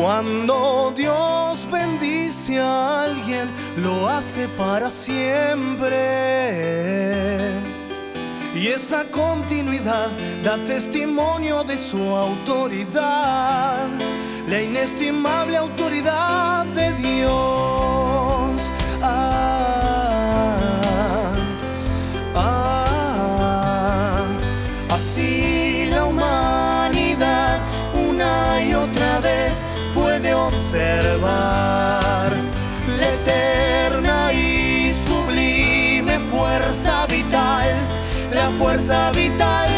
[0.00, 5.96] Cuando Dios bendice a alguien, lo hace para siempre.
[8.54, 10.08] Y esa continuidad
[10.44, 13.88] da testimonio de su autoridad,
[14.46, 16.92] la inestimable autoridad de
[38.58, 39.77] fuerza vital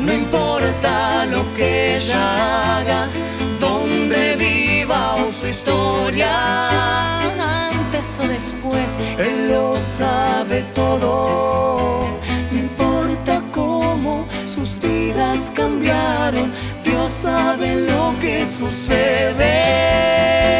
[0.00, 3.08] no importa lo que ella haga,
[3.58, 6.28] donde viva o su historia,
[7.68, 12.18] antes o después, Él lo sabe todo.
[12.50, 16.52] no importa cómo sus vidas cambiaron,
[16.84, 20.59] Dios sabe lo que sucede.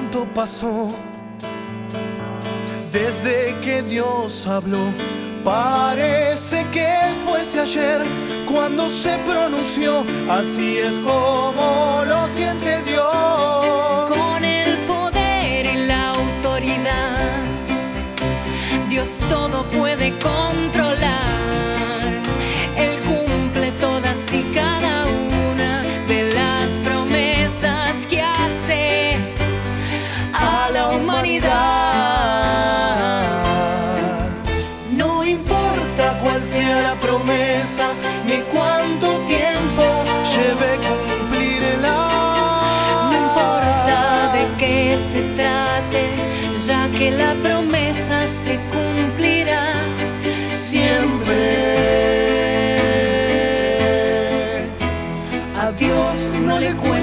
[0.00, 0.88] Cuánto pasó
[2.90, 4.94] desde que Dios habló.
[5.44, 6.88] Parece que
[7.22, 8.00] fuese ayer
[8.50, 10.02] cuando se pronunció.
[10.26, 14.08] Así es como lo siente Dios.
[14.08, 17.18] Con el poder y la autoridad,
[18.88, 19.89] Dios todo puede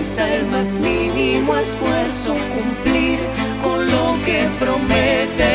[0.08, 3.20] cuesta el más mínimo esfuerzo cumplir
[3.62, 5.54] con lo que promete.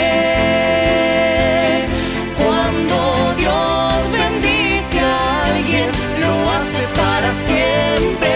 [2.36, 8.34] Cuando Dios bendice a alguien, lo hace para siempre.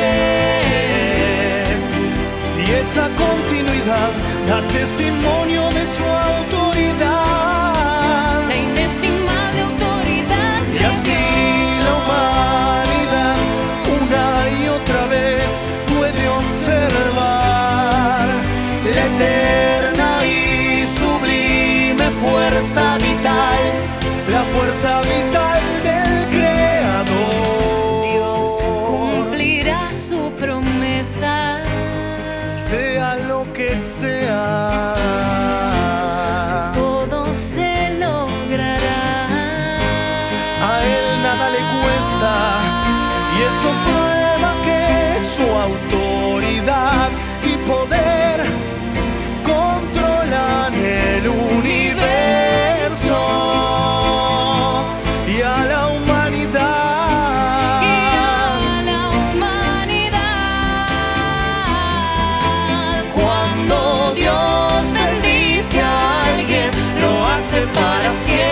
[2.64, 4.12] Y esa continuidad
[4.48, 6.65] da testimonio de su autoridad.
[22.56, 23.60] fuerza vital,
[24.32, 28.02] la fuerza vital del Creador.
[28.02, 28.48] Dios
[28.86, 31.62] cumplirá su promesa,
[32.46, 34.94] sea lo que sea.
[36.72, 39.26] Todo se logrará.
[40.62, 42.32] A Él nada le cuesta
[43.36, 43.95] y es conforme.
[67.56, 68.45] ser para siempre.